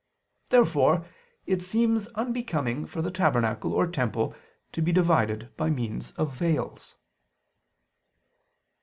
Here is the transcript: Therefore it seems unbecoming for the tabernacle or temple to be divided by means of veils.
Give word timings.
Therefore 0.49 1.05
it 1.45 1.61
seems 1.61 2.07
unbecoming 2.15 2.87
for 2.87 3.03
the 3.03 3.11
tabernacle 3.11 3.71
or 3.71 3.85
temple 3.85 4.33
to 4.71 4.81
be 4.81 4.91
divided 4.91 5.55
by 5.57 5.69
means 5.69 6.09
of 6.13 6.33
veils. 6.33 6.95